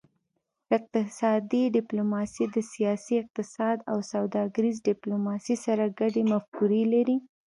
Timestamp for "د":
2.55-2.57